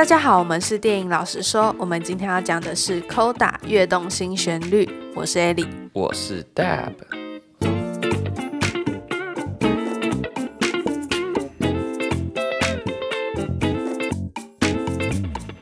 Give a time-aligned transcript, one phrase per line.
[0.00, 7.19] 大家好，我们是电影老实说，我们今天要讲的是《Coda 跃动新旋律》，我是 Ellie，我是 Dab。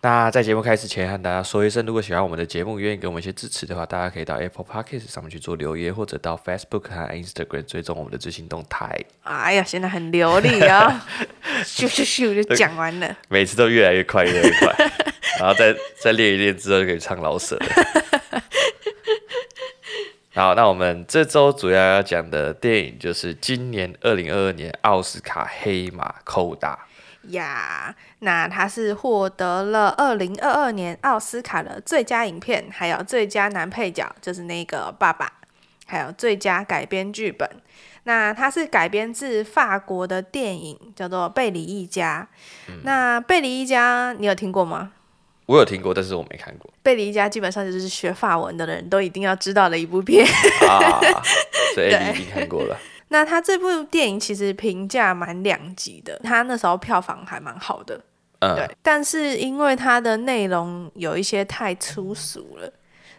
[0.01, 8.97] 那在节目开始前，和大家说一声，如果喜欢我们的节目，愿意给我们一些支持的话，大家可以到 Apple Podcast 上面去做留言，或者到 Facebook 和 Instagram 追踪我们的最新动态。
[9.25, 11.05] 哎呀，现在很流利啊，
[11.66, 14.73] 咻咻咻就讲完了，每次都越来越快，越来越快，
[15.41, 17.66] 然后再再练一练之后就可以唱老舍了。
[20.35, 26.77] 好，那我们这周主要要讲的电影就是今年二零二二年奥斯卡黑马 Coda。
[27.28, 35.32] 呀，那他是获得了二零二二年奥斯卡的最佳影片，还有最佳男配角，就是那个爸爸，
[35.87, 37.48] 还有最佳改编剧本。
[38.04, 42.27] 那它是改编自法国的电影，叫做《贝里一家》。
[42.70, 44.92] 嗯、那《贝里一家》你有听过吗？
[45.45, 46.70] 我有听过，但是我没看过。
[46.82, 50.26] 《贝里一家》基本上就是学法文的人都一定要知道的一部片。
[50.66, 51.01] 啊，
[51.74, 52.79] 所以你已经看过了。
[53.09, 57.98] 那他这部电影其实评价蛮两极的，他那时候票房还蛮好的，
[58.40, 58.76] 嗯，对。
[58.82, 62.70] 但是因为它的内容有一些太粗俗了，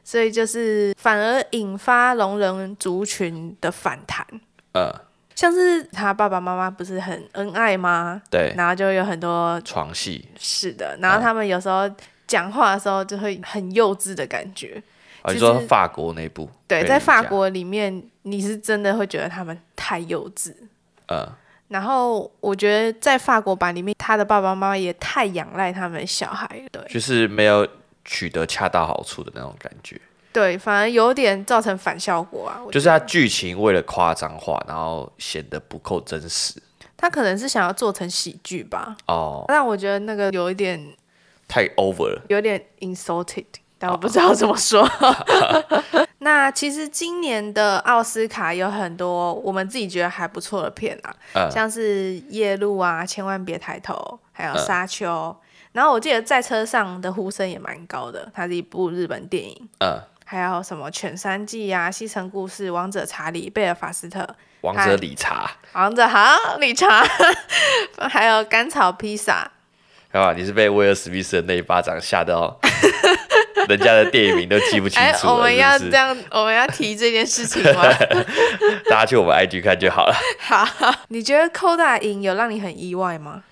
[0.03, 4.25] 所以就是反而引发聋人族群的反弹，
[4.73, 4.93] 嗯，
[5.35, 8.21] 像是他爸爸妈妈不是很恩爱吗？
[8.29, 10.97] 对，然后就有很多床戏，是的。
[11.01, 11.89] 然后他们有时候
[12.27, 14.81] 讲话的时候就会很幼稚的感觉。
[15.23, 16.49] 哦，你说法国那部？
[16.67, 20.53] 对，在法国里面，你是真的会觉得他们太幼稚。
[21.07, 21.27] 嗯。
[21.67, 26.83] 然后我觉得在法国版里面，他的爸爸妈妈也太仰赖他们小孩，对。
[26.89, 27.67] 就是没有
[28.03, 29.99] 取得恰到好处的那种感觉。
[30.33, 32.61] 对，反而有点造成反效果啊。
[32.71, 36.59] 就是他剧情为了夸张化，然后显得不够真实。
[36.97, 38.95] 他可能是想要做成喜剧吧。
[39.07, 39.45] 哦。
[39.47, 40.79] 但我觉得那个有一点
[41.47, 43.45] 太 over 了，有点 insulted。
[43.79, 44.87] 但我不知道怎么说。
[46.19, 53.93] 那其实今年的奥斯卡有很多我们自己觉得还不错的片啊，嗯、像是《夜路》啊，《千万别抬头》，
[54.33, 55.35] 还有《沙丘》嗯。
[55.71, 59.69] 然后我记得在车上的呼声也蛮高的，它是一部日本电影。
[59.79, 64.19] 嗯、还有什么《犬山记》啊，《西城故事》、《王者查理》、《贝尔法斯特》、
[64.61, 65.45] 《王者理查》、
[65.79, 67.05] 《王者好理查》，
[68.09, 69.49] 还有《甘草披萨》。
[70.11, 70.33] 干嘛？
[70.33, 72.59] 你是被威尔史密斯的那一巴掌吓到？
[73.67, 77.83] 人家的电影名都记不清楚我们要这样，我们要提这件事情吗？
[78.89, 80.15] 大家去我们 IG 看就好了。
[80.39, 80.65] 好，
[81.09, 83.43] 你觉得 Coda 赢有让你很意外吗？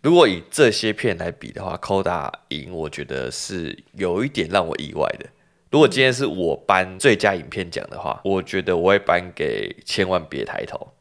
[0.00, 5.26] 如果以这些片来比的话，Coda 赢，我觉得是有一点让我意外的。
[5.70, 10.92] 如果今天是我颁最佳影片奖的话，我觉得我会颁给《千万别抬头》。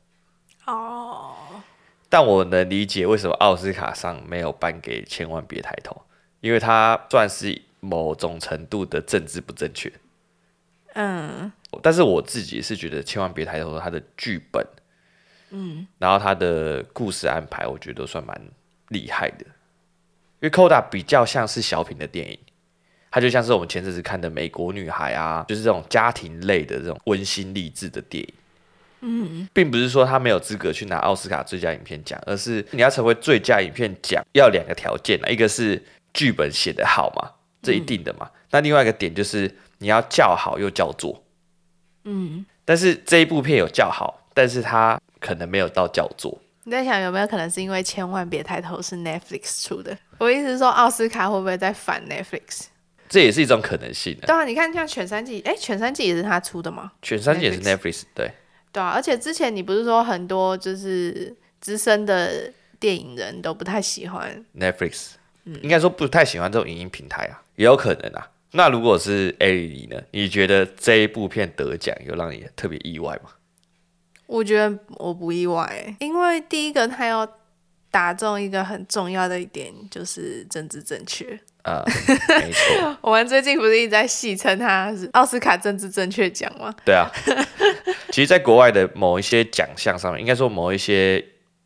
[0.72, 1.32] 哦。
[2.10, 5.94] 但我能理解为什么奥斯卡上没有颁给《千万别抬头》，
[6.42, 7.62] 因为它算是。
[7.80, 9.92] 某种程度的政治不正确，
[10.94, 11.52] 嗯，
[11.82, 14.66] 但是我自己是觉得千万别抬头说他的剧本，
[15.52, 18.42] 嗯，然后他的故事安排，我觉得都算蛮
[18.90, 19.46] 厉害的。
[20.40, 22.38] 因为 Coda 比较像是小品的电影，
[23.10, 28.34] 它就像是我们前阵子看的《美国女孩》啊，就是这种家庭类的这种温馨励志的电影，
[29.02, 35.84] 嗯，并不是说他没有资格去拿奥斯卡最佳影片奖，而是你要成为最佳影片奖要两个条件，一个是
[36.14, 37.32] 剧本写得好嘛。
[37.68, 41.24] 这一定的嘛，嗯、那另外一个点就是你要叫好又叫座，
[42.06, 46.40] 嗯，但是这一部片有叫好，但是它可能没有到叫座。
[46.64, 49.98] 你在想有没有可能是因为千万别抬头是 Netflix 出的？
[50.18, 52.68] 我意思是说奥斯卡会不会在反 Netflix？
[53.10, 54.18] 这也是一种可能性。
[54.22, 56.92] 对啊，你看像《犬山记》，哎，《犬山记》也是他出的吗？
[57.08, 58.32] 《犬山记》也是 Netflix，对。
[58.72, 65.12] 对啊，而且之前你不是说很多就是资深的电影人都不太喜欢 Netflix，
[65.48, 67.42] 嗯，应该说不太喜欢这种影音平台啊。
[67.56, 68.30] 也有可能啊。
[68.52, 70.02] 那如果是艾莉呢？
[70.12, 73.32] 你觉得这一部片得奖有让你特别意外吗？
[74.26, 77.28] 我觉得我不意外，因为第一个他要
[77.90, 81.26] 打中一个很重要的一点，就是政治正确。
[81.64, 82.98] 啊、嗯， 没错。
[83.02, 86.74] 我们最近不是一直在戏称他是奥斯卡政治正确奖吗？
[86.86, 87.10] 对啊。
[88.12, 91.24] 其实，在国外的某一些奖项上面，应该说某一些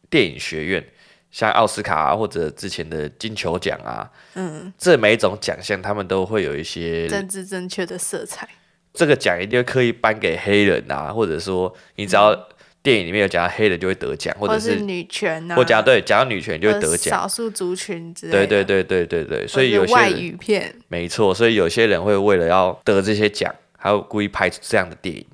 [0.09, 0.83] 电影学院。
[1.31, 8.47] 像奥斯卡啊，或者之前的金球奖啊，嗯，这每一种奖项，他们都会有一些政治正确的色彩。
[8.93, 12.35] 这个奖一定会刻意颁给黑人啊，或者说，你只要
[12.83, 18.47] 电影里面有讲到黑人就会得奖，或者是，女权啊，或讲对讲到女权就会得奖，少数族群之类的。
[18.47, 25.25] 对对对对对对，所以有些外语片，没错，所以有些人会为了要得这些奖，还会故意拍出这样的电影。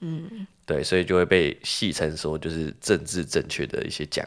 [0.00, 4.22] 嗯，对，所以就会被戏称说就是政治正确的一些奖。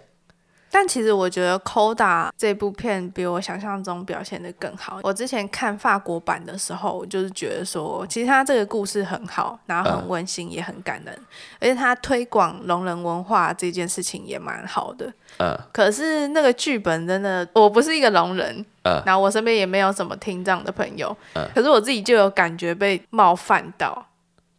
[0.71, 1.95] 但其实我觉得《Coda》
[2.38, 5.00] 这部片比我想象中表现的更好。
[5.04, 11.19] 我之前看法国版的时候，我就是觉得说，其实它这个故事很好，然后很温馨，嗯、也很感人，
[11.60, 15.12] 而且它推广聋人文化这件事情也蛮好的。
[15.39, 15.57] 嗯。
[15.74, 24.07] 可是那个剧本真的，我不是一个聋人，嗯，然后我身边也没有什么听障的朋友，嗯，可是我自己就有感觉被冒犯到，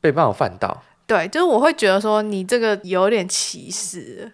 [0.01, 0.83] 被冒犯到。
[1.07, 4.33] 对，就是我会觉得说，你这个有点歧视。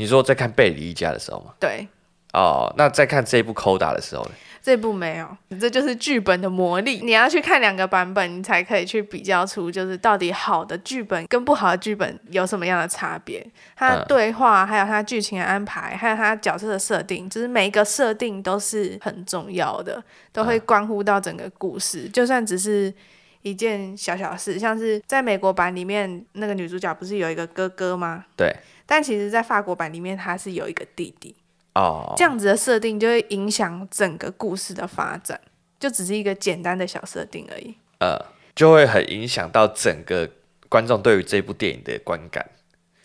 [0.00, 1.52] 你说在看贝里一家的时候吗？
[1.60, 1.86] 对。
[2.32, 4.30] 哦，那在看这一部《Coda》的时候呢？
[4.62, 7.00] 这部没有，这就是剧本的魔力。
[7.02, 13.46] 你要去看两个版本，你才可以去比较出，就是到底好的剧本跟不好的剧本有什么样的差别。
[13.76, 20.02] 它的对话，还有它剧情的安排，还有它角色的设定，就是每一个设定都是很重要的，
[20.32, 22.08] 都会关乎到整个故事。
[22.08, 22.94] 就算只是
[23.42, 28.24] 一件小小事，像是在美国版里面，那个女主角不是有一个哥哥吗？
[28.36, 28.54] 对。
[28.86, 31.32] 但其实，在法国版里面，她是有一个弟弟
[31.74, 35.40] 哦，这样子的设定就会影响整个故事的发展，
[35.78, 37.76] 就只是一个简单的小设定而已。
[38.00, 38.18] 呃，
[38.54, 40.28] 就会很影响到整个
[40.68, 42.44] 观众对于这部电影的观感。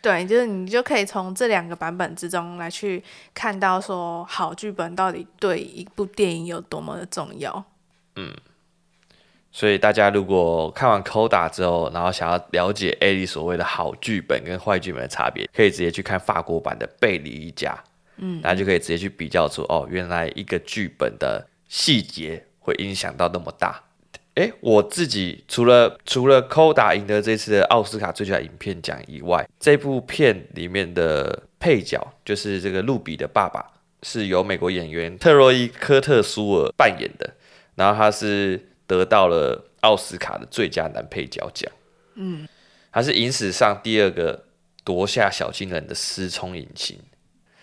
[0.01, 3.03] 对，就是你就可以从这两个版本之中来去
[3.35, 7.63] 看到，说好剧本到底对一部电影有多么的重要。
[8.15, 8.35] 嗯。
[9.55, 17.71] 所以大家如果看完《Coda》之后，然后想要了解艾莉所谓的好剧本跟坏剧本的差别，可以直接去看法国版的《贝里一家》，
[18.17, 23.81] 嗯，然后就可以直接去比较出哦，原来一个剧本的细节会影响到那么大。
[24.33, 33.65] 诶，我自己除了除了《Coda》赢得这次的奥斯卡最佳影片奖以外，这部片里面的配角就是这个露比的爸爸，
[34.03, 37.35] 是由美国演员特洛伊·科特苏尔扮演的，
[37.75, 38.61] 然后他是。
[38.87, 41.71] 得到了奥斯卡的最佳男配角奖，
[42.15, 42.47] 嗯，
[42.91, 44.43] 他是影史上第二个
[44.83, 46.99] 夺下小金人的失聪影星，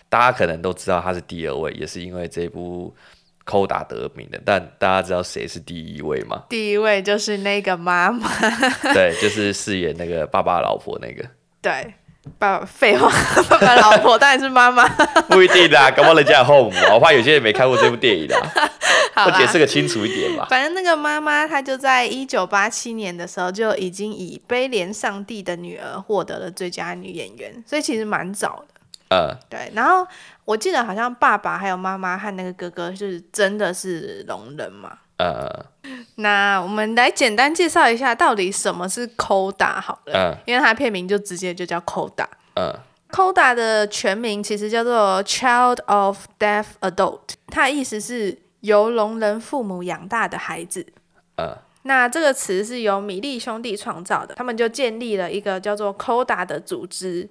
[0.09, 2.93] 大家可能都知道他是第二位，也是因为这部
[3.51, 4.41] 《Coda》得名的。
[4.45, 6.43] 但大家知道谁是第一位吗？
[6.49, 8.29] 第一位就是那个妈妈，
[8.93, 11.27] 对，就是饰演那个爸爸老婆那个，
[11.61, 11.93] 对。
[12.39, 13.11] 爸， 废话，
[13.49, 14.87] 爸爸老婆当然是妈妈。
[15.29, 18.35] 不一定啦，搞不好人家有后母，我怕有些人没看过这部电影的。
[19.15, 20.47] 我解释个清楚一点吧。
[20.49, 28.81] 反正那个妈妈，她就在一九八七年的时候就已经以《悲怜上帝的女儿》获得了最佳女演员，所以其实蛮早的。
[29.09, 29.71] 呃，对。
[29.75, 30.07] 然后
[30.45, 34.97] 我记得好像爸爸还有妈妈和那个哥哥，就是真的是聋人嘛。
[35.17, 35.47] 呃，
[36.15, 42.71] 那我们来简单介绍一下，到底什么是 Coda 好了，嗯，因为它片名就直接就叫 Coda，嗯
[43.09, 50.85] ，Coda 的全名其实叫做 Child of Deaf Adult，它的意思是由聋人父母养大的孩子，
[51.37, 57.27] 嗯，那这个词是由米利兄弟创造的，他们就建立了一个叫做 Coda 的组织，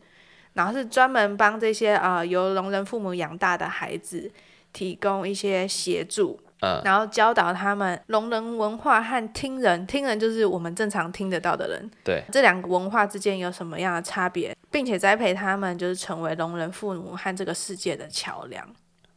[0.55, 4.28] 然后是专门帮这些呃由聋人父母养大的孩子
[4.73, 6.40] 提供一些协助。
[6.62, 18.64] 嗯、然后教导他们聋人文化和听人，听人就是我们正常听得到的人，对，这两个文化之间有什么样的差别，并且栽培他们就是成为聋人父母和这个世界的桥梁。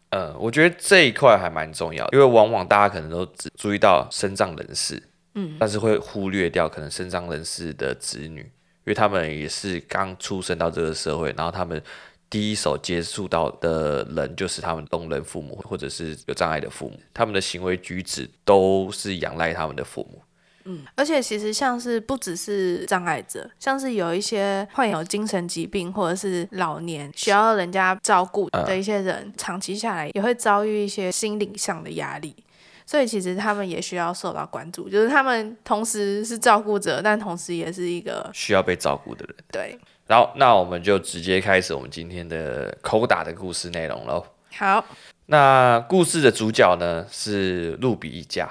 [0.09, 5.01] 嗯，我觉得这一块还蛮重要，因为往往大家可能都只注意到身障人士，
[5.35, 11.79] 嗯，但是会忽略掉可能身障人士的子女，因为他们也是刚出生到这个社会，然后他们。
[12.29, 20.21] 第一手接触到的人就是他们聋人父母，或者是有障碍的父母，他们的行为举止都是仰赖他们的父母。
[20.67, 32.35] 嗯，而且其实像是不只是障碍者，像是有一些患有精神疾病或者是老年需要人家照顾的一些人，嗯，长期下来也会遭遇一些心理上的压力，
[32.83, 39.35] 所以其实他们也需要受到关注，就是他们同时是照顾者，但同时也是一个需要被照顾的人。
[39.51, 39.79] 对。
[40.07, 44.23] 然后，那我们就直接开始我们今天的 Coda 的故事内容喽。
[44.55, 44.85] 好，
[45.25, 48.47] 那故事的主角呢是露比一家，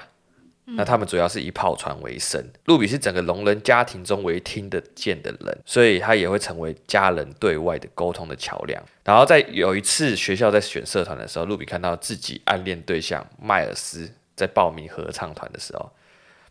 [0.65, 0.75] 嗯。
[0.75, 2.43] 那他们主要是以跑船为生。
[2.65, 8.83] 露比是整个聋人家庭中唯一听得见的人，所以他也会成为家人对外的沟通的桥梁。
[9.05, 15.89] 然后在有一次学校在选社团的时候，露比看到自己暗恋对象迈尔斯在报名合唱团的时候，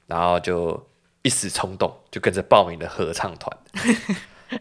[0.07, 0.89] 然后就
[1.21, 3.55] 一时冲动，就跟着报名了合唱团。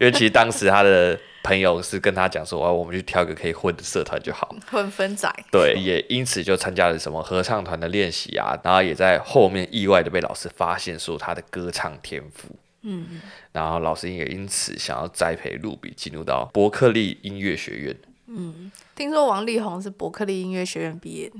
[0.00, 5.30] 因为其实当时他的朋友是跟他讲说，哦，我们去挑一个可以混的社团就好， 混分仔。
[5.50, 12.48] 对，也因此就参加了什么合唱团的练习啊，然后也在后面意外的被老师发现说他的歌唱天赋。
[12.86, 13.20] 嗯，
[13.52, 17.96] 然后老师也因此想要栽培露比进入到伯克利音乐学院。
[18.26, 21.36] 嗯，听说王力宏是伯克利音乐学院毕业的，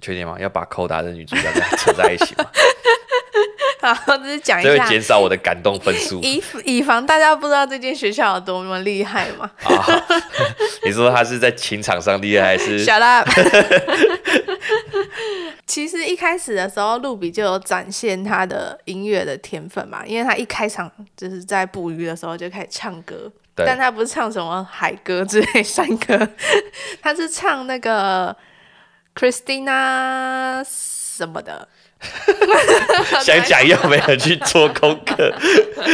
[0.00, 0.36] 确定吗？
[0.38, 1.42] 要把 Coda 的女主角
[1.78, 2.44] 扯在一起吗？
[3.84, 9.50] 然 后就是讲一下，这会减少我的感动分数，以以防大家不知道这间学校有多么厉害嘛。
[9.64, 10.02] 啊，
[10.84, 13.28] 你说他是在情场上厉害还是？Shut up。
[15.66, 26.28] 其实一开始的时候，露比就有展现他的音乐的天分嘛，因为他一开场就是在捕鱼的时候就开始唱歌，但他不是唱什么海歌之类山歌，
[27.02, 28.34] 他是唱那个
[29.14, 31.66] Christina 什么的。
[33.22, 35.32] 想讲又没有去做功课。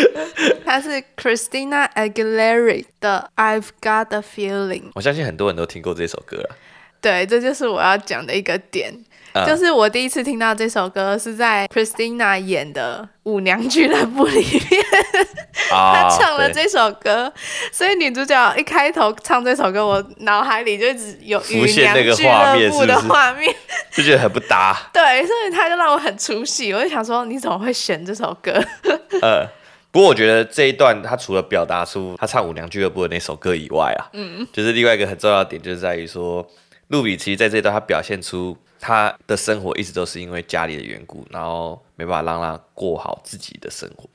[0.64, 4.90] 他是 Christina Aguilera 的 I've Got a Feeling。
[4.94, 6.56] 我相信很多人都听过这首歌了。
[7.00, 8.92] 对，这就是我要讲的一个点。
[9.32, 14.84] 嗯、就是我第一次听到这首歌是在 Christina 演的《舞娘俱乐部》里面，
[15.70, 23.54] 她唱了这首歌，对所以女主角一开头唱这首歌，我脑海里就只有《舞娘俱乐部》的画面，
[23.92, 24.76] 就觉得很不搭。
[24.92, 28.52] 对，所以他就让我很出戏，我就想说，你怎么会选这首歌？
[29.22, 29.46] 呃，
[29.90, 36.48] 不过我觉得这一段他除了表达出他唱《舞娘俱乐部》的那首歌以外啊，嗯，就是另外一个很重要的点，就是在于说，
[36.88, 38.56] 露比其实在这一段他表现出。
[38.82, 44.08] 他的生活一直都是因为家里的缘故，然后没办法让他过好自己的生活。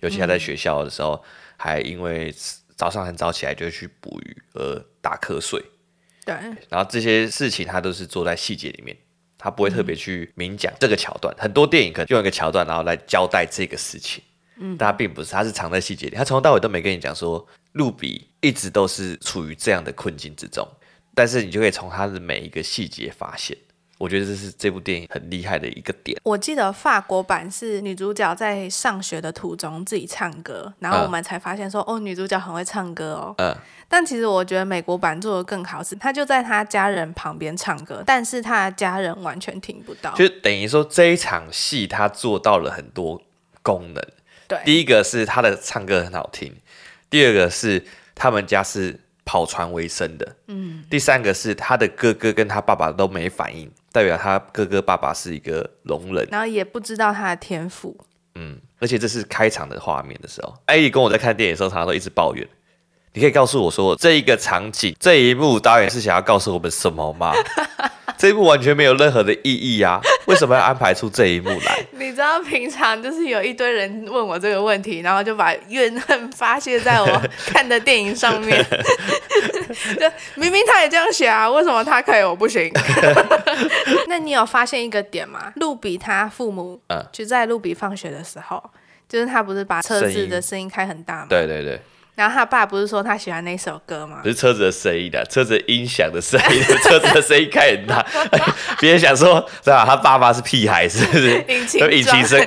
[0.00, 1.24] 尤其他在学校的时候，嗯、
[1.56, 2.30] 还因为
[2.76, 5.58] 早上很早起来就去捕鱼而打瞌睡。
[6.26, 6.34] 对，
[6.68, 8.94] 然后这些事情他都是做在细节里面，
[9.40, 11.34] 他不会特别去明讲这个桥段。
[11.38, 14.22] 嗯、很多电影可能用一个桥段，然后来交代这个事情。
[14.58, 16.14] 嗯，但他并不是，他是藏在细节里。
[16.14, 20.68] 他从头到尾都没跟你讲说，露比一直都是处于这样的困境之中，
[21.14, 23.56] 但是你就可以从他的每一个细节发现。
[24.00, 26.18] 我觉得这是这部电影很厉害的一个点。
[26.22, 33.34] 我记得法国版是女主角在上学的途中自己唱歌，然后我们才发现说，嗯、哦，女主角很会唱歌哦。
[33.36, 33.54] 嗯。
[33.88, 40.14] 但其实我觉得美国版做的更好，是她就在她家人旁边唱歌，但是她的家人完全听不到。
[40.14, 43.20] 就等于说这一场戏，她做到了很多
[43.62, 44.02] 功能。
[44.48, 44.58] 对。
[44.64, 46.56] 第一个是她的唱歌很好听，
[47.10, 48.98] 第二个是他们家是
[49.30, 50.36] 跑船为生的。
[50.48, 50.82] 嗯。
[50.90, 53.70] 第三个是他的哥哥跟他爸爸都没反应。
[53.92, 57.96] 代表他哥哥爸爸是一个聋人，然后也不知道他的天赋。
[58.34, 62.48] 嗯，而且这是开场的画面的时候，艾莉跟我在看电影的时候，常常都一直抱怨。
[63.12, 67.32] 你可以告诉我说，这一个场景，这一幕导演是想要告诉我们什么吗？
[68.20, 69.98] 这一幕完全没有任何的意义啊！
[70.28, 71.82] 为什么要安排出这一幕来？
[71.92, 78.62] 你知道，平常就是有一堆人问我这个问题，然后就把怨恨发泄在我看的电影上面。
[79.98, 82.70] 就明明他也这样写啊，为什么他可以我不行？
[84.06, 85.50] 那你有发现一个点吗？
[85.56, 86.78] 露比他父母，
[87.10, 88.62] 就在露比放学的时候，
[89.08, 91.26] 就是他不是把车子的声音开很大吗？
[91.30, 91.80] 对对对。
[92.14, 94.20] 然后他爸不是说他喜欢那首歌吗？
[94.22, 98.04] 不是车子的声音的，车子音响的声音， 车子的声音开很大。
[98.78, 99.84] 别人想说，是吧？
[99.86, 101.44] 他爸爸是屁孩，是不是？
[101.48, 102.38] 引擎引擎声。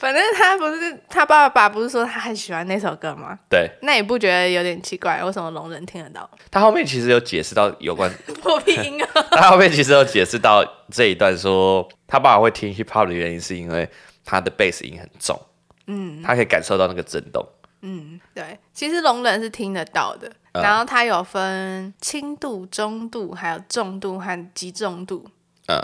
[0.00, 3.38] 反正他不是他爸爸不是说他很喜欢那首歌吗？
[3.48, 3.70] 对。
[3.80, 5.22] 那你不觉得有点奇怪？
[5.24, 6.28] 为什么聋人听得到？
[6.50, 8.12] 他后面其实有解释到有关
[8.42, 9.08] 破屁音啊。
[9.30, 13.88] 他后面其实有解释到这一段，说他爸爸会听 hip hop 的原因是因为
[14.26, 15.40] 他的贝斯音很重。
[15.86, 17.46] 嗯，他可以感受到那个震动。
[17.82, 20.26] 嗯，对，其实聋人是听得到的。
[20.52, 25.28] 嗯、然后它有分轻度、中度，还有重度和极重度。
[25.68, 25.78] 嗯，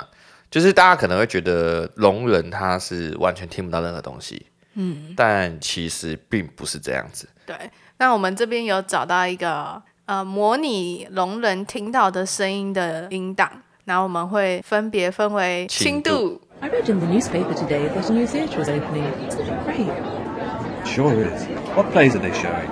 [0.51, 4.47] 就是大家可能会觉得聋人他是完全听不到任何东西。
[4.75, 7.29] 嗯，但其实并不是这样子。
[7.45, 7.55] 对，
[7.99, 16.41] 那我们这边有找到一个呃模拟聋人听到的声音的音档，然后我们会分别分为轻度。
[16.62, 19.04] I read in the newspaper today that a new theatre is opening.
[19.28, 20.88] Isn't it great?
[20.88, 21.46] Sure is.
[21.76, 22.70] What plays are they showing?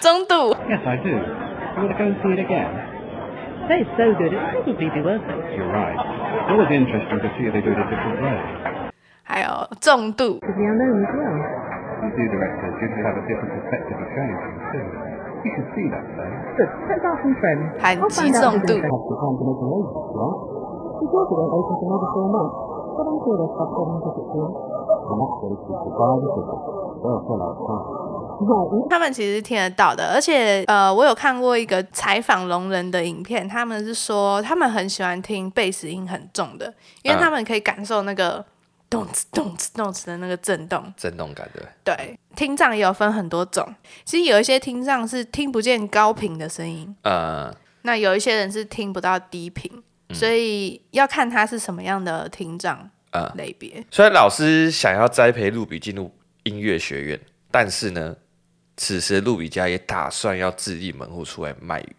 [0.00, 0.54] 中度.
[0.68, 1.10] Yes, I do.
[1.10, 2.70] You want to go and see it again?
[3.68, 4.32] That is so good.
[4.32, 5.40] It'll probably be worth it.
[5.56, 5.96] You're right.
[5.96, 8.38] It's always interesting to see if they do it a different way.
[9.24, 9.48] 还有
[9.80, 10.38] 重度.
[10.44, 11.36] Could be unknown as well.
[12.04, 14.84] You do, directors usually have a different perspective of showing things too.
[15.44, 16.32] You should see that, though.
[16.60, 16.70] Good.
[16.92, 17.64] Let's ask some friends.
[17.80, 18.76] 很极重度.
[18.76, 20.38] Perhaps we can make a late, right?
[21.00, 22.67] We thought it won't open for another four months.
[28.89, 38.43] 他们其实听得到的，而且呃，我有看过一个采访聋人的影片，他们是说他们很喜欢听贝斯音很重的，因为他们可以感受那个
[38.89, 41.63] 咚哧咚哧咚哧的那个震动，震动感对。
[41.83, 43.65] 对，听障也有分很多种，
[44.05, 47.53] 其实有一些听障是听不见高频的声音，呃，
[47.83, 49.83] 那有一些人是听不到低频。
[50.13, 53.83] 所以要看他是什么样的庭长啊类别。
[53.91, 56.11] 虽然老师想要栽培露比进入
[56.43, 57.19] 音乐学院，
[57.51, 58.15] 但是呢，
[58.75, 61.95] 此时露比家也打算要自立门户出来卖鱼，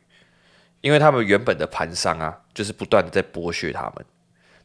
[0.80, 4.04] 因为他们原本的盘商啊，就是不断的在剥削他们，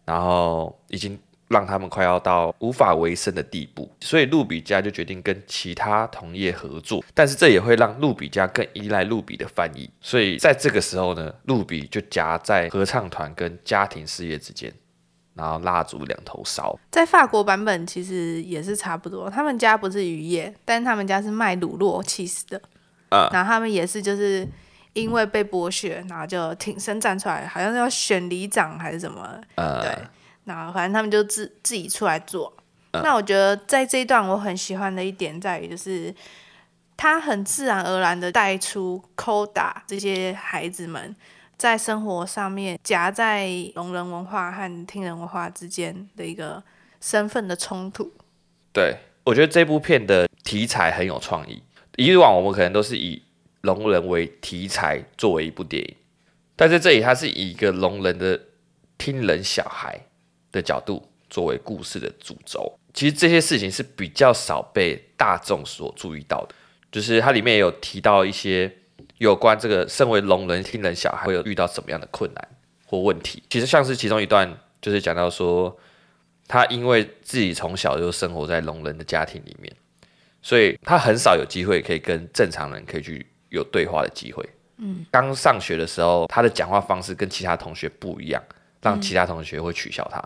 [0.06, 14.74] 然后已经让他们快要到无法维生的地步，所以路比家就决定跟其他同业合作，但是这也会让路比家更依赖路比的翻译，所以在这个时候呢，路比就夹在合唱团跟家庭事业之间，
[15.34, 16.78] 然后蜡烛两头烧。
[16.92, 22.62] 在法国版本其实也是差不多，他们家不是渔业，但他们家是卖乳酪气死的，
[23.10, 24.48] 嗯，然后他们也是就是。
[24.96, 29.92] 因为被剥削，然后就挺身站出来，好像是要选里长还是什么，呃、对，
[30.46, 32.52] 然后反正他们就自自己出来做。
[32.92, 36.14] 呃、那我觉得在这一段我很喜欢的一点在于，就是
[36.96, 41.14] 他很自然而然的带出 Koda 这些孩子们
[41.58, 46.64] 在生活上面夹在聋人文化和听人文化之间的一个
[47.02, 48.12] 身份的冲突。
[48.72, 51.62] 对，我觉得这部片的题材很有创意。
[51.98, 53.22] 以往我们可能都是以
[53.62, 55.96] 聋人为题材作为一部电影，
[56.56, 58.40] 但是这里，它是以一个聋人的
[58.98, 60.00] 听人小孩
[60.56, 62.74] 的角度作为故事的主轴。
[62.94, 66.56] 其实这些事情是比较少被大众所注意到的，
[66.92, 68.74] 就是它里面也有提到一些
[69.18, 72.48] 有关这个身为聋人听人小孩会有遇到什么样的困难
[72.86, 73.44] 或问题。
[73.50, 75.78] 其实像是其中一段，就是讲到说，
[76.48, 79.72] 他因为自己从小就生活在聋人的家庭里面，
[80.42, 83.28] 所以他很少有机会可以跟正常人可以去。
[83.50, 84.44] 有对话的机会。
[84.80, 88.44] 嗯，刚上学的时候，他的讲话方式跟其他同学不一样，
[88.82, 90.20] 让其他同学会取笑他。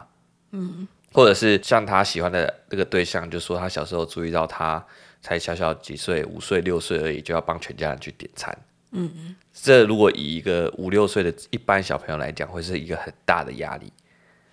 [0.51, 4.83] 嗯，或者是像他喜欢的那个对象，就说他小时候注意到他
[5.21, 8.57] 才小小几岁，五岁六岁而已，就要帮全家人去点餐。
[8.91, 13.91] 嗯嗯，这如果以一个五六岁的一般小朋友来讲，会是一个很大的压力。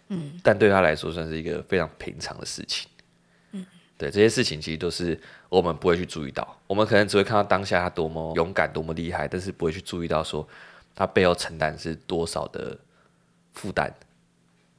[0.08, 2.88] 嗯，但对他来说，算是一个非常平常的事情。
[3.52, 3.66] 嗯
[3.98, 10.46] 对，这些事情，其实都是我们不会去注意到，我们可能只会看到当下他多么勇敢、多么厉害，但是不会去注意到说
[10.94, 12.78] 他背后承担是多少的
[13.54, 13.90] 负担。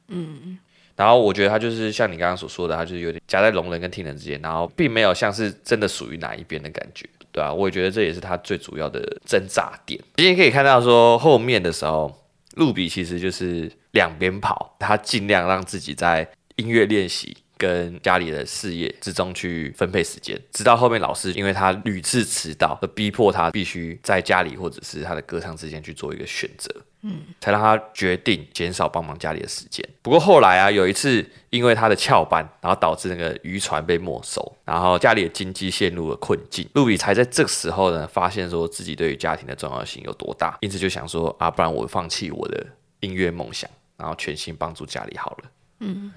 [0.10, 0.60] 嗯，
[0.98, 9.98] 然后我觉得他就是像你刚刚所说的，他就是有点夹在聋人跟听人之间，然后并没有像是真的属于哪一边的感觉，对啊，我也觉得这也是他最主要的挣扎点。
[10.18, 12.14] 今天可以看到说后面的时候，
[12.56, 16.28] 露比其实就是两边跑，他尽量让自己在
[16.58, 17.38] 音乐练习。
[17.60, 26.70] 跟家里的事业之中去分配时间，直到后面老师因为他屡次迟到而逼迫他必须在家里或者是他的歌唱之间去做一个选择，
[27.02, 29.88] 嗯，才让他决定减少帮忙家里的时间。
[30.02, 36.68] 不过后来啊，有一次因为他的翘班，然后导致那个渔船被没收，然后家里的经济陷入了困境。
[36.74, 42.66] 路比才在这个时候呢，发现说自己对于家庭的重要性有多大，因此就想说啊，不然我放弃我的
[43.02, 46.12] 音乐梦想，然后全心帮助家里好了，嗯。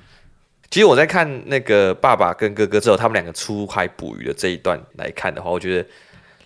[0.70, 5.88] 其实我在看那个爸爸跟哥哥之后，他们两个出海捕鱼的这一段来看的话，我觉得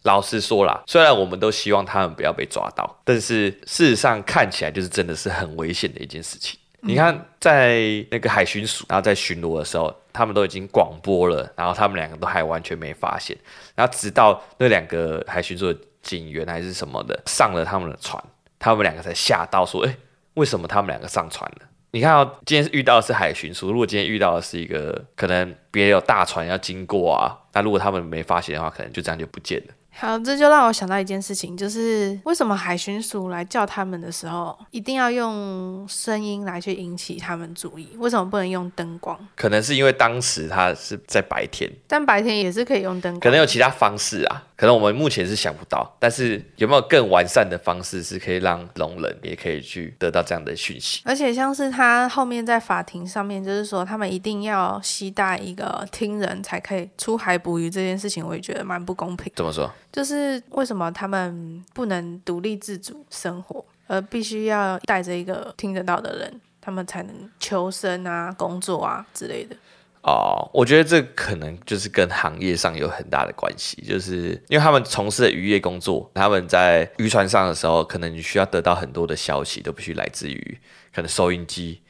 [0.05, 6.59] 老实说啦，虽然我们都希望他们不要被抓到，但是事实上看起来就是真的是很危险的一件事情。
[6.83, 13.35] 嗯、你看，在那个海巡署，然后在巡逻的时候，他们都已经广播了，然后他们两个都还完全没发现，
[13.75, 18.23] 然后直到那两个海巡署的警员还是什么的上了他们的船，
[18.59, 19.97] 他们两个才吓到说：“哎，
[20.35, 29.75] 为什么他们两个上船了？”你看哦今天遇到的是海巡署，如果今天遇到的是一个可能别有大船要经过啊，那如果他们没发现的话，可能就这样就不见了。
[29.97, 37.89] 好，这就让我想到一件事情，就是为什么海巡署来叫他们的时候，一定要用声音来去引起他们注意？
[37.97, 39.19] 为什么不能用灯光？
[39.37, 43.21] 可能是因为当时他是在白天，但白天也是可以用灯光。
[43.21, 45.97] 可能有其他方式啊，可能我们目前是想不到。
[46.01, 51.03] 但是有没有更完善的方式，是可以让聋人也可以去得到这样的讯息？
[51.05, 59.33] 而且像是他后面在法庭上面，就是说他们一定要携带一个听人才可以出海捕鱼这件事情，我也觉得蛮不公平。
[59.37, 59.73] 怎么说？
[59.95, 69.55] 就是为什么他们不能独立自主生活，而必须要带着一个听得到的人，他们才能求生啊、工作啊之类的。
[70.03, 80.59] 哦，我觉得这可能就是跟行业上有很大的关系，就是因为他们从事的渔业工作，他们在渔船上的时候，可能你需要得到很多的消息，都必须来自于
[80.93, 81.81] 可能收音机，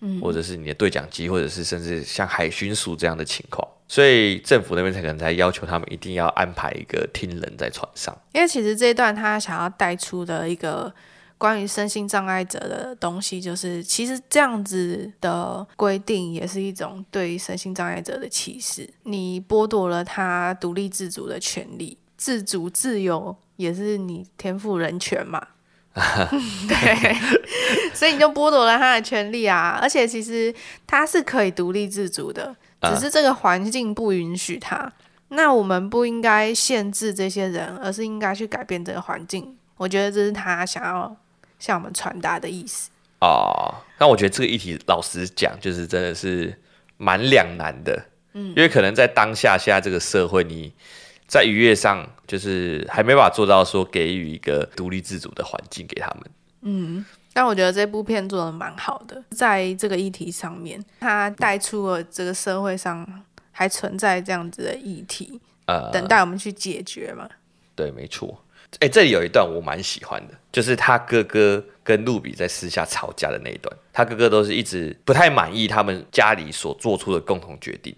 [0.00, 3.68] 嗯，或者是你的对讲机，或者是甚至像海巡署这样的情况。
[3.90, 10.94] 所以政府那边才可能才要求他们一定要安排一个听人在船上，因为其实这一段他想要带出的一个
[11.36, 25.44] 关于身心障碍者的东西，就是其实这样子的规定也是一种对于身心障碍者的歧视，你剥夺了他独立自主的权利，自主自由也是你天赋人权嘛，
[25.92, 27.16] 对，
[27.92, 30.54] 所以你就剥夺了他的权利啊，而且其实
[30.86, 32.54] 他是可以独立自主的。
[32.82, 34.92] 只是这个环境不允许他，
[35.28, 39.56] 那我们不应该限制这些人，而是应该去改变这个环境。
[39.76, 41.16] 我觉得这是他想要
[41.58, 42.90] 向我们传达的意思。
[43.20, 46.58] 哦，那我觉得这个议题，老实讲，就是真的是
[46.96, 48.02] 蛮两难的。
[48.32, 50.72] 嗯，因为可能在当下现在这个社会，你
[51.26, 56.30] 在愉悦上就是还没办法做到说给予一个独立自主的环境给他们。
[56.62, 63.06] 嗯，但我觉得这部片做的蛮好的，在这个议题上面，它带出了这个社会上
[63.52, 67.28] 还存在这样子的议题，呃，等待我们去解决嘛。
[67.74, 68.44] 对，没错。
[68.78, 73.76] 哎，这里有一段我蛮喜欢的，就是他哥哥跟露比在私下吵架的那一段。
[73.92, 77.94] 他哥哥都是一直不太满意他们家里所做出的共同决定，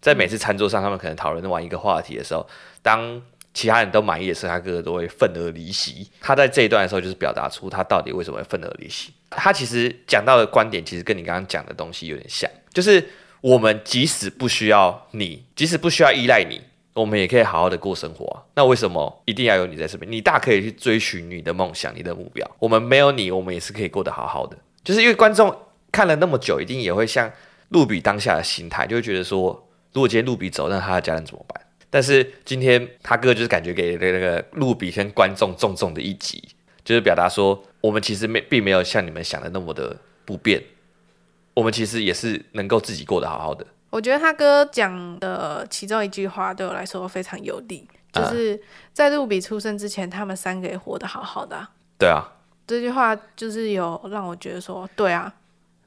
[0.00, 2.44] 在每次餐桌上，他们可能讨论完一个话题的时候，
[2.82, 3.22] 当
[3.54, 6.06] 其他人都满意的时候，他哥哥都会愤而离席。
[6.20, 9.12] 他在这一段的时候，就是表达出他到底为什么会愤而离席。
[9.30, 13.08] 他其实讲到的观点，其实跟你刚刚讲的东西有点像，就是
[13.40, 16.60] 我们即使不需要你，即使不需要依赖你。
[16.94, 20.10] 我们也可以好好的过生活，那为什么一定要有你在身边？
[20.12, 22.48] 你大可以去追寻你的梦想、你的目标。
[22.60, 24.56] 我们没有你，我们也是可以过得好好的。
[24.84, 25.52] 就是因为观众
[25.90, 27.28] 看了那么久，一定也会像
[27.70, 31.60] 露比当下的心态，就会觉得说，如果今天露比走，那他的家人怎么办？
[31.94, 36.42] 但是今天他哥就是感觉给那个露比跟观众重重的一击，
[36.84, 40.60] 就是表达说，我们其实没并没有像你们想的那么的不便，
[41.54, 43.64] 我们其实也是能够自己过得好好的。
[43.90, 48.60] 我觉得他哥讲的其中一句话对我来说非常有力，就是
[48.92, 51.70] 在露比出生之前，他们三个也活得好好的啊。
[51.96, 52.28] 对啊，
[52.66, 55.32] 这句话就是有让我觉得说，对啊，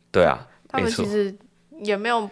[0.09, 1.35] 对啊，他们其实
[1.81, 2.29] 也没有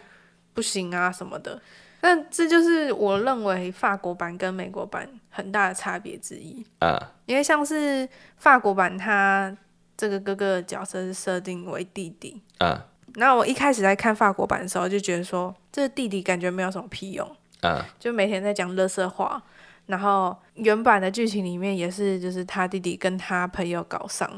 [0.54, 1.62] 不行啊什么的。
[2.08, 6.64] 但这就是我认为法国版跟美国版很大的差别之一。
[6.78, 9.52] 啊，因为像是法国版，他
[9.98, 12.40] 这个哥哥的角色是设定为弟弟。
[12.60, 12.86] 啊。
[13.16, 17.28] 那我一开始在看法国版的时候，就觉得说，这个弟弟感觉没有什么屁用，
[17.64, 19.42] 嗯，就每天在讲乐色话。
[19.88, 24.30] 然后原版的剧情里面也是，就是他弟弟跟他朋友搞上，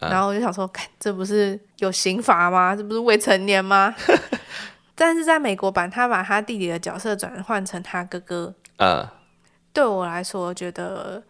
[0.00, 2.74] 嗯、然后我就想说，看这不是有刑罚吗？
[2.74, 3.94] 这不是未成年吗？
[4.94, 9.06] 但是在美国版，他把他弟弟的角色转换成他哥哥，嗯，
[9.72, 11.22] 对我来说，我觉得。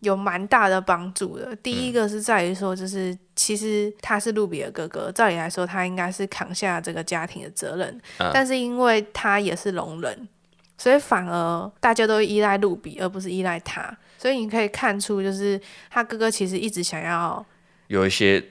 [0.00, 1.54] 有蛮大的帮助的。
[1.56, 10.26] 第一个是在于说，就是其实他是露比的哥哥，照理来说他应该是扛下这个家庭的责任，嗯、但是因为他也是聋人，
[10.78, 13.94] 所以反而大家都依赖露比，而不是依赖他。
[14.16, 17.44] 所以你可以看出，就是他哥哥其实一直想要
[17.88, 18.42] 有一些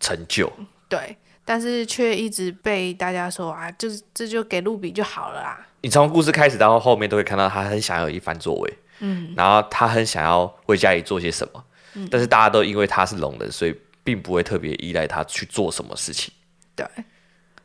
[0.00, 0.52] 成就，
[0.88, 5.66] 对，但是却一直被大家说啊，就是这就给露比就好了啦。
[5.80, 8.78] 你从故事开始到后面都会看到他很想要有一番作为。
[8.98, 16.32] 嗯，然后他很想要为家里做些什么，嗯，但是大家都因为他是聋人，所以并不会特别依赖他去做什么事情。
[16.74, 16.84] 对，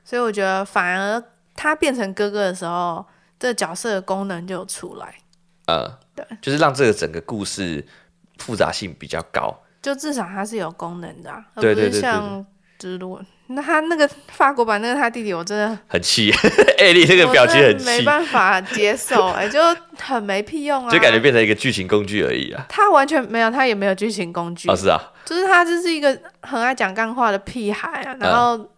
[0.03, 1.23] 所以我觉得反而
[1.55, 3.05] 他变成哥哥的时候，
[3.39, 5.15] 这个角色的功能就有出来。
[5.67, 7.83] 嗯，对，就是让这个整个故事
[8.37, 12.45] 复杂性比较高，就至少他是有功能的，啊，对对对，而不是像
[12.77, 13.21] 之路。
[13.53, 16.31] 那他那个法国版那个他弟弟，我真的很气，
[16.79, 19.59] 艾莉那个表情很气，没办法接受， 哎，就
[19.99, 22.65] 很没屁用啊，就感觉变成一个剧情工具而已啊。
[22.69, 24.69] 他完全没有，他也没有剧情工具。
[24.69, 28.69] 哦，是啊，就是他就是一个很爱讲干话的屁孩啊，然后、嗯、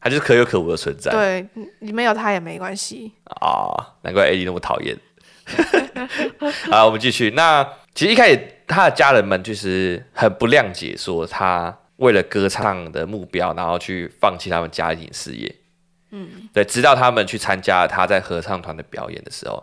[0.00, 1.10] 他就是可有可无的存在。
[1.10, 1.48] 对，
[1.80, 4.96] 你没有他也没关系啊、哦，难怪艾莉那么讨厌。
[6.70, 7.30] 好，我们继续。
[7.30, 11.76] 那其实一开始他的家人们就是很不谅解，说他。
[11.98, 15.54] 为了歌唱的目标，然后去放弃他们家庭事业。
[16.10, 19.62] 嗯，对，直到他们去参加他在合唱团的表演的时候，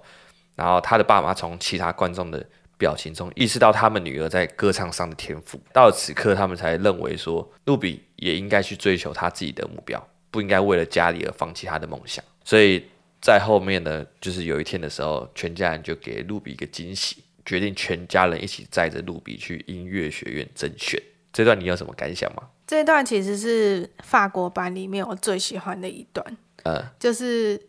[0.55, 2.45] 然后他的爸妈从其他观众的
[2.77, 5.59] 表情中意识到他们女儿在歌唱上的天赋。
[5.73, 12.23] 到了此刻，他们才认为说，露比也应该去追求他自己的目标，不应该为了家里而放弃他的梦想。
[12.43, 12.85] 所以
[13.21, 21.01] 在后面呢，就是有一天的时候，全家人就给露比一个惊喜，决定全家人一起载着露比去音乐学院甄选。
[21.35, 22.43] 这段你有什么感想吗？
[22.65, 26.25] 这段其实是法国版里面我最喜欢的一段。
[26.63, 27.61] 嗯，就是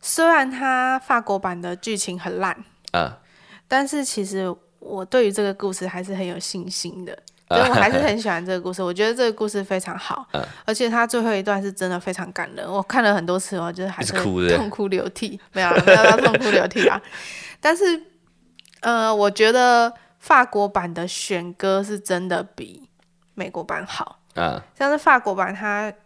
[0.00, 2.56] 虽然它法国版的剧情很烂，
[2.92, 3.12] 嗯，
[3.66, 7.12] 但是其实我对于这个故事还是很有信心的，
[7.48, 8.80] 所以我还是很喜欢这个故事。
[8.80, 12.64] 我觉得这个故事非常好，嗯，而且它最后一段是真的非常感人。
[12.70, 17.02] 我看了很多次，我就是还是痛哭流涕，没有没有到痛哭流涕啊。
[17.60, 18.00] 但是，
[18.82, 22.87] 呃，我觉得法国版的选歌是真的比。
[23.38, 25.96] 美国版好，嗯，像是法国版他，他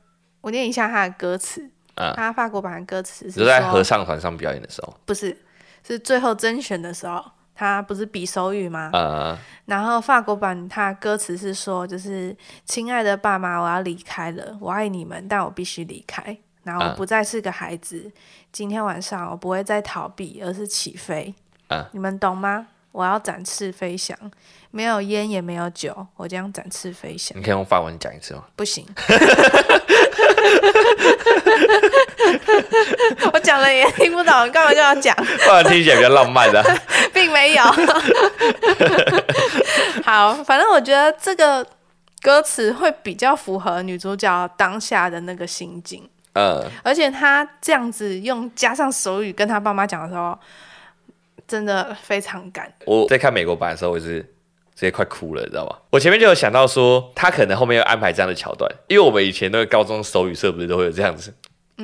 [0.42, 5.35] 我念一下他的歌词，嗯，他法国版的歌词是在合唱团上表演的时候，不是，
[5.83, 8.90] 是最后甄选的时候，他不是比手语吗？
[8.92, 18.12] 嗯，然后法国版他歌词是说，就是亲爱的爸妈，我要离开了，我爱你们，但我必须离开，然后我不再是个孩子，嗯，
[18.53, 21.35] 今天晚上我不会再逃避，而是起飞，
[21.68, 22.68] 嗯，你们懂吗？
[22.92, 24.16] 我要展翅飞翔，
[24.70, 27.37] 没有烟也没有酒，我将展翅飞翔。
[27.37, 28.44] 你可以用法文讲一次吗？
[28.55, 28.87] 不行。
[33.33, 35.14] 我讲了也听不懂，干嘛就要讲？
[35.16, 36.78] 不然听起来比较浪漫的、啊，
[37.12, 37.62] 并没有。
[40.05, 41.66] 好，反正我觉得这个
[42.20, 46.09] 歌词会比较符合女主角当下的那个心境。
[46.35, 50.38] 嗯，而且她这样子用加上手语跟她爸妈讲的时候，
[51.46, 52.72] 真的非常感。
[52.87, 54.20] 我在看美国版的时候，我是
[54.74, 55.76] 直接快哭了，你知道吗？
[55.90, 61.33] 我前面就有想到说，他可能后面要安排这样的桥段，因为我们以前那个高中手语社不是都会有这样子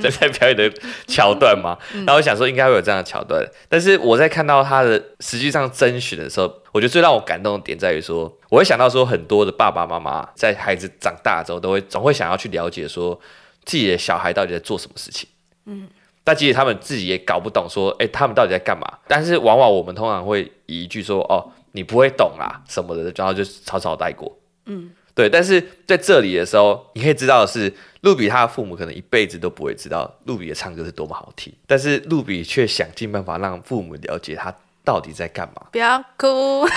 [0.01, 0.73] 在 在表演的
[1.07, 1.77] 桥段吗？
[1.93, 13.19] 嗯、然后我想说应该会有这样的桥段，但是我在看到他的实际上甄选的时候，我觉得最让我感动的点在于说，我会想到说很多的爸爸妈妈在孩子长大之后，都会总会想要去了解说
[13.65, 15.29] 自己的小孩到底在做什么事情。
[15.67, 15.89] 嗯。
[16.29, 18.87] 但其实他们自己也搞不懂，说，哎、欸，他们到底在干嘛？
[19.09, 24.39] 但是往往我们通常会以一句说，哦，你不会懂啊什么的，然后就草草带过。
[24.67, 25.31] 嗯，对。
[25.31, 35.63] 但是在这里的时候，你可以知道的是，露比他的父母可能一辈子都不会知道露比的唱歌是多么好听，但是露比却想尽办法让父母了解他到底在干嘛。
[35.73, 36.69] 不要哭，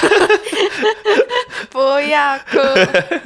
[1.69, 2.57] 不要哭，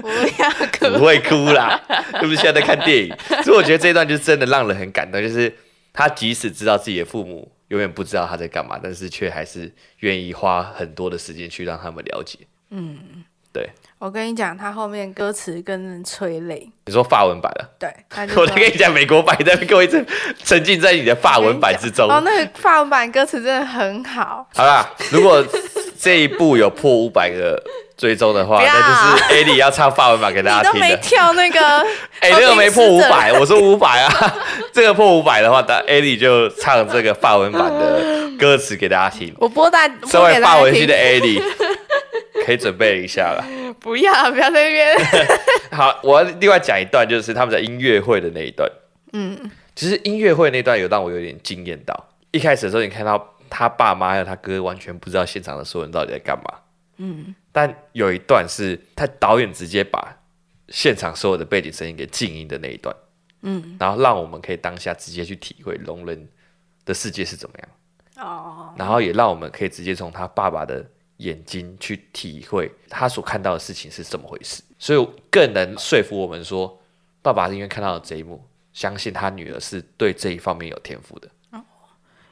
[0.02, 0.10] 不
[0.42, 1.80] 要哭，不会哭啦，
[2.20, 3.16] 是不是现在在看电影？
[3.44, 5.56] 所以我觉得这一段就真的让人很感动，就是。
[5.96, 12.40] 他即使知道自己的父母永远不知道他在干嘛，但是却还是愿意花很多的时间去让他们了解。
[12.70, 13.70] 嗯，对。
[13.98, 16.70] 我跟你讲，他后面歌词跟人催泪。
[16.86, 17.70] 你说法文版的？
[17.80, 17.90] 对。
[18.36, 20.06] 我再跟你讲美国版，在各位沉
[20.44, 22.06] 沉浸在你的法文版之中。
[22.12, 24.48] 哦，那个法文版歌词真的很好。
[24.54, 25.44] 好啦，如果
[25.98, 27.64] 这一部有破五百个。
[27.98, 30.86] 追踪的话，那就是 Ellie 要唱法文版给大家听的。
[30.86, 31.60] 你都没跳那个，
[32.20, 34.36] 哎、欸，那个没破五百，我说五百啊。
[34.74, 39.34] 这个破五百的话，那 Ellie 就唱这个法文版的 歌词给大家听。
[39.38, 41.42] 我播大，身为法文系的 Ellie
[42.46, 43.44] 可以准备一下了。
[43.80, 44.98] 不要，不要在那边。
[45.72, 48.70] 好，我要另外讲一段，就是他们在音乐会的那一段。
[49.14, 52.08] 嗯，其实音乐会那段有让我有点惊艳到。
[52.32, 56.44] 一开始的时候，你看到他爸妈还有他哥，完全不知道现场的所有人到底在干嘛。
[56.98, 57.34] 嗯。
[57.56, 60.14] 但有一段是他导演直接把
[60.68, 62.94] 现场所有的背景声音给静音的那一段，
[63.44, 66.28] 嗯，然后让我们可以当下直接去体会聋人
[66.84, 70.86] 的世界是怎么样，哦，然后也让我们可以直接从他爸爸的
[71.18, 76.78] 眼睛去体会他所看到的事情是怎么回事，所以更能说服我们说，
[77.22, 81.64] 爸爸是因为看到了这一幕，相信他女儿是对这一方面有天赋的，哦，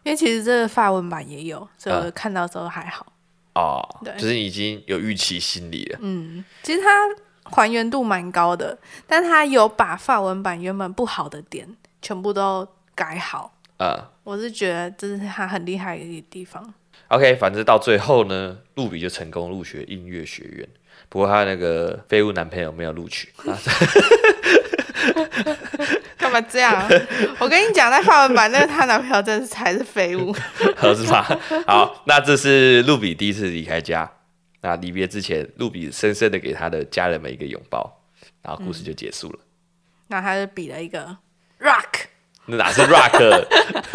[0.04, 3.13] 因为其实这个法文版也有，所以我看到之后还好。
[3.56, 6.00] 哦，对，就是已经有预期心理了。
[6.02, 11.68] 嗯，其实它还原度蛮高的，但它有把法文版原本不好的点
[12.02, 13.54] 全部都改好。
[13.78, 16.74] 嗯，我是觉得这是他很厉害的一个地方。
[17.10, 20.68] OK，反正到最后呢，露比就成功入学音乐学院，
[21.10, 23.30] 不过他那个废物男朋友没有录取。
[23.44, 23.56] 干
[26.34, 26.90] 嘛这样？
[27.40, 30.36] 我跟你讲，在法文版那个她男朋友真是才是废物，
[30.76, 31.24] 合适吗？
[31.68, 34.10] 好，那这是露比第一次离开家。
[34.62, 38.02] 那离别之前，露比深深的给他的家人们一个拥抱，
[38.42, 39.40] 然后故事就结束了。
[39.40, 39.48] 嗯、
[40.08, 41.18] 那他就比了一个
[41.60, 42.06] rock，
[42.46, 43.46] 那哪是 rock？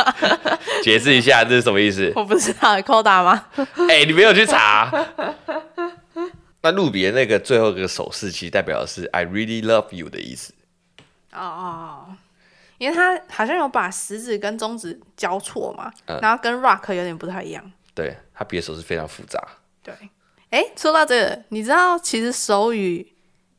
[0.85, 2.13] 解释一下这是什么意思？
[2.15, 3.47] 我不知道，扣打吗？
[3.89, 4.91] 哎、欸，你没有去查？
[6.61, 10.53] 那露比的那个最后一个手势，其实代表的是 I really love you 的意思。
[11.33, 11.63] 哦哦
[12.09, 12.17] 哦，
[12.79, 17.73] 因为他好像有把食指跟中指交错嘛，嗯、然后跟 rock 有点不太一样。
[17.95, 19.43] 对，他比的手势非常复杂。
[19.83, 19.93] 对，
[20.51, 23.13] 哎，说到这个，你知道其实手语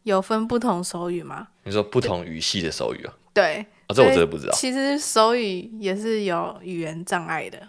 [0.03, 1.49] 有分不同手语吗？
[1.63, 3.13] 你说不同语系的手语啊？
[3.33, 4.53] 对，哦，这我真的不知道。
[4.53, 7.59] 其实手语也是有语言障碍的。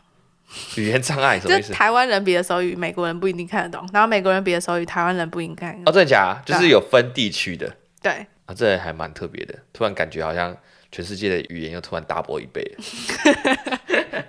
[0.76, 1.68] 语言障碍什么意思？
[1.68, 5.84] 就台湾人比的手语，美国人不一定看得懂；然后美国人比的手语，台湾人不一定看得懂。
[5.86, 6.40] 哦，真的假？
[6.46, 7.76] 就是有分地区的。
[8.00, 8.26] 对。
[8.46, 10.56] 啊，这还蛮特别的，突然感觉好像
[10.92, 12.76] 全世界的语言又突然 double 一倍。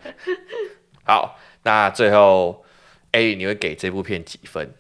[1.03, 2.63] 好，那最后
[3.11, 4.73] A，你会给这部片几分？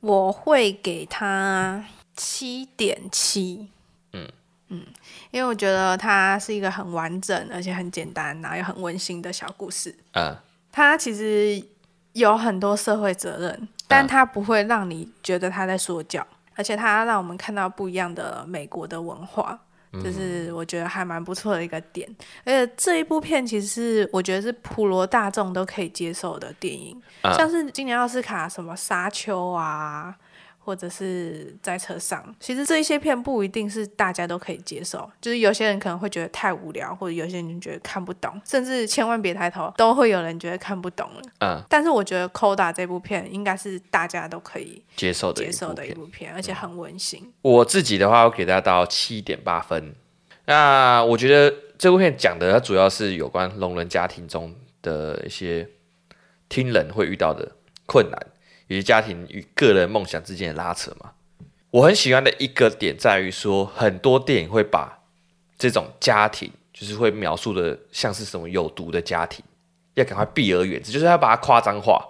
[0.00, 3.68] 我会给他七点七。
[4.12, 4.28] 嗯
[4.68, 4.86] 嗯，
[5.30, 9.94] 因为我觉得它是一个很完整，而且很简单，然后又很温馨的小故事。
[10.12, 10.36] 嗯，
[10.70, 11.62] 它其实
[12.12, 16.26] 有很多社会责任，但它不会让你觉得他在说教。
[16.56, 19.58] 而且它让我们看到不一样的美国的文化，
[20.02, 22.08] 这是我觉得还蛮不错的一个点。
[22.44, 27.00] 而且这一部片其实是我觉得是普罗大众都可以接受的电影，
[27.36, 30.14] 像是今年奥斯卡什么《沙丘》啊。
[30.64, 41.22] 或者是在车上，其实这一些片不一定是大家都可以接受，就是有些人可能会觉得太无聊，或者有些人觉得看不懂，甚至千万别抬头，都会有人觉得看不懂了。
[41.40, 47.32] 嗯，但是我觉得《Coda》这部片应该是大家都可以接受的接受的一部片，而且很温馨。
[47.42, 49.94] 我自己的话，我给大家到七点八分。
[50.46, 55.68] 那我觉得这部片讲的，它主要是有关聋人家庭中的一些
[56.48, 57.52] 听人会遇到的
[57.86, 58.26] 困难，
[58.68, 61.12] 以及家庭与个人梦想之间的拉扯嘛。
[61.70, 65.00] 我很喜欢的一个点在于说，很多电影会把
[65.58, 69.44] 这种家庭，就是会描述的像是什么有毒的家庭，
[69.94, 72.00] 要赶快避而远之，就是要把它夸张化，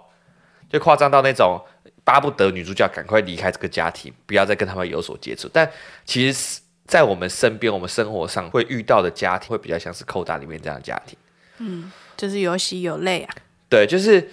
[0.69, 1.59] 就夸张到那种
[2.03, 5.49] 巴不得女主角赶快离开这个家庭，不要再跟他们有所接触。
[5.51, 5.67] 但
[6.05, 11.17] 其实，在我们身边，我们生活上会遇到的家庭，会比较像是《扣打》里面这样的家庭。
[11.57, 13.33] 嗯，就是有喜有泪啊。
[13.67, 14.29] 对，就是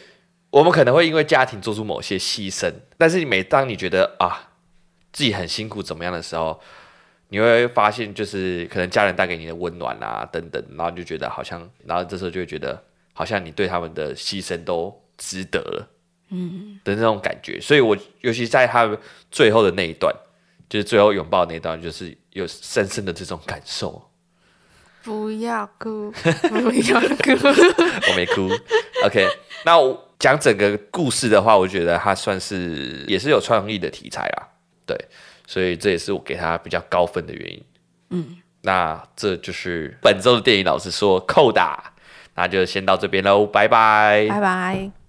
[0.53, 4.53] 我们可能会因为家庭做出某些牺牲，但是每当你觉得啊
[5.11, 6.61] 自己很辛苦怎么样的时候，
[7.29, 12.85] 你会发现，就是可能家人带给你的温暖啊，等等，然后你就觉得好像，然后这时候就会觉得，
[13.15, 15.89] 好像你对他们的牺牲都值得了，
[16.29, 17.59] 嗯的那种感觉。
[17.59, 18.99] 所以我尤其在他们
[19.31, 20.15] 最后的那一段，
[20.69, 24.11] 就是最后拥抱的那一段，就是有深深的这种感受。
[25.03, 26.13] 不要哭，
[26.51, 27.49] 不要哭，
[28.11, 28.51] 我没哭。
[29.05, 29.27] OK，
[29.65, 34.49] 那我讲整个故事的话，我觉得它算是也是有创意的题材啦，
[34.87, 34.97] 对。
[35.45, 37.65] 所以这也是我给他比较高分的原因。
[38.11, 41.93] 嗯，那这就是本周的电影老师说扣打，
[42.37, 45.02] 那就先到这边喽，拜拜，拜拜。